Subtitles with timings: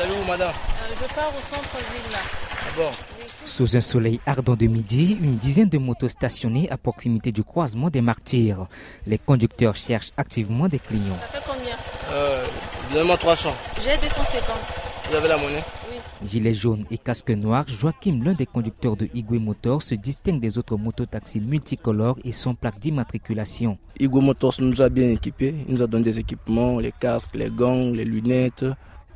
[0.00, 2.18] Vous allez où, madame Euh, Je pars au centre-ville là.
[2.62, 2.90] Ah bon
[3.44, 7.90] Sous un soleil ardent de midi, une dizaine de motos stationnées à proximité du croisement
[7.90, 8.66] des martyrs.
[9.06, 11.18] Les conducteurs cherchent activement des clients.
[11.30, 11.76] Ça fait combien
[12.12, 12.46] euh,
[12.94, 13.50] Donnez-moi 300.
[13.84, 14.56] J'ai 250.
[15.10, 15.98] Vous avez la monnaie Oui.
[16.26, 20.56] Gilet jaune et casque noir, Joachim, l'un des conducteurs de Igwe Motors, se distingue des
[20.56, 23.76] autres mototaxis multicolores et sans plaque d'immatriculation.
[23.98, 25.54] Igwe Motors nous a bien équipés.
[25.68, 28.64] Il nous a donné des équipements, les casques, les gants, les lunettes.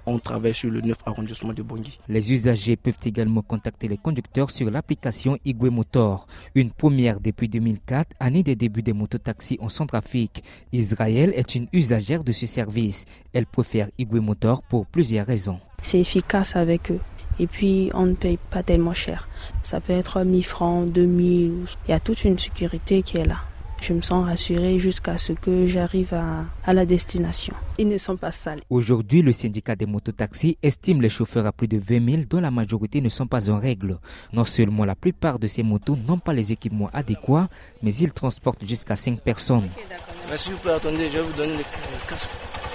[0.06, 1.98] On travaille sur le 9 arrondissement de Bangui.
[2.08, 6.26] Les usagers peuvent également contacter les conducteurs sur l'application Igwe Motor.
[6.54, 10.44] Une première depuis 2004, année des débuts des mototaxis en Centrafrique.
[10.72, 13.06] Israël est une usagère de ce service.
[13.32, 15.58] Elle préfère Igwe Motor pour plusieurs raisons.
[15.82, 17.00] C'est efficace avec eux.
[17.38, 19.28] Et puis, on ne paye pas tellement cher.
[19.62, 21.66] Ça peut être 1000 francs, 2000.
[21.88, 23.38] Il y a toute une sécurité qui est là.
[23.86, 27.54] Je me sens rassurée jusqu'à ce que j'arrive à, à la destination.
[27.76, 28.60] Ils ne sont pas sales.
[28.70, 32.50] Aujourd'hui, le syndicat des mototaxis estime les chauffeurs à plus de 20 000 dont la
[32.50, 33.98] majorité ne sont pas en règle.
[34.32, 37.50] Non seulement la plupart de ces motos n'ont pas les équipements adéquats,
[37.82, 39.68] mais ils transportent jusqu'à 5 personnes.
[39.76, 40.14] Ok, d'accord.
[40.30, 42.30] Mais s'il vous plaît, attendez, je vais vous donner le casque.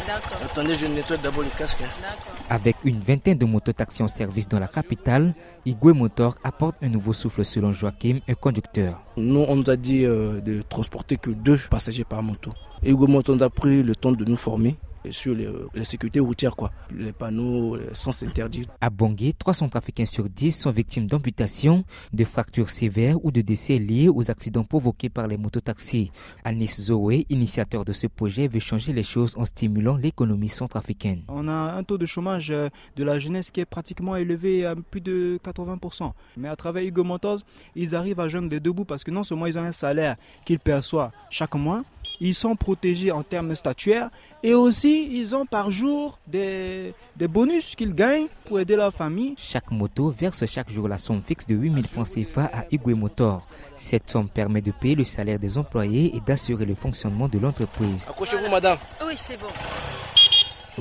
[0.09, 0.39] D'accord.
[0.43, 1.81] Attendez, je nettoie d'abord le casque.
[1.83, 1.87] hein.
[2.01, 2.33] D'accord.
[2.49, 5.35] Avec une vingtaine de mototaxis en service dans la capitale,
[5.67, 8.99] Igwe Motor apporte un nouveau souffle selon Joachim, un conducteur.
[9.17, 12.51] Nous, on nous a dit euh, de transporter que deux passagers par moto.
[12.81, 14.77] Et Igwe Motors nous a pris le temps de nous former
[15.11, 16.71] sur les, les sécurités routières, quoi.
[16.95, 18.67] Les panneaux, les sens interdits.
[18.81, 21.83] À Bangui, 300 trafiquants sur 10 sont victimes d'amputations,
[22.13, 26.11] de fractures sévères ou de décès liés aux accidents provoqués par les mototaxis.
[26.43, 31.23] Anis Zoé, initiateur de ce projet, veut changer les choses en stimulant l'économie centrafricaine.
[31.27, 34.75] On a un taux de chômage euh, de la jeunesse qui est pratiquement élevé à
[34.75, 36.11] plus de 80%.
[36.37, 37.39] Mais à travers Hugo Motors,
[37.75, 40.15] ils arrivent à joindre les deux bouts parce que non seulement ils ont un salaire
[40.45, 41.83] qu'ils perçoivent chaque mois,
[42.19, 44.09] ils sont protégés en termes statuaires
[44.43, 49.35] et aussi ils ont par jour des, des bonus qu'ils gagnent pour aider leur famille.
[49.37, 53.47] Chaque moto verse chaque jour la somme fixe de 8000 francs CFA à Igwe Motor.
[53.75, 58.07] Cette somme permet de payer le salaire des employés et d'assurer le fonctionnement de l'entreprise.
[58.09, 58.77] Accrochez-vous, madame.
[59.05, 59.47] Oui, c'est bon.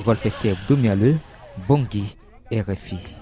[0.05, 1.17] Rolf Esther Domialeux,
[1.67, 2.15] Bangui,
[2.51, 3.18] RFI.